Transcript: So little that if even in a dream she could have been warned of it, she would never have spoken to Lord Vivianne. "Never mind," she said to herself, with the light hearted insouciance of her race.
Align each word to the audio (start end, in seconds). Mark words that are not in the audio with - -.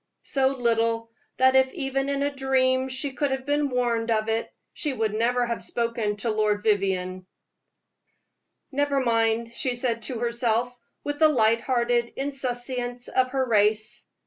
So 0.23 0.47
little 0.47 1.11
that 1.37 1.55
if 1.55 1.71
even 1.75 2.09
in 2.09 2.23
a 2.23 2.33
dream 2.33 2.89
she 2.89 3.11
could 3.13 3.29
have 3.29 3.45
been 3.45 3.69
warned 3.69 4.09
of 4.09 4.29
it, 4.29 4.51
she 4.73 4.93
would 4.93 5.13
never 5.13 5.45
have 5.45 5.61
spoken 5.61 6.15
to 6.15 6.31
Lord 6.31 6.63
Vivianne. 6.63 7.27
"Never 8.71 8.99
mind," 8.99 9.53
she 9.53 9.75
said 9.75 10.01
to 10.01 10.17
herself, 10.21 10.75
with 11.03 11.19
the 11.19 11.29
light 11.29 11.61
hearted 11.61 12.13
insouciance 12.15 13.09
of 13.09 13.27
her 13.29 13.45
race. 13.45 14.03